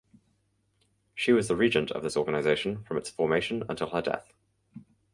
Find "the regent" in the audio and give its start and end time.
1.47-1.91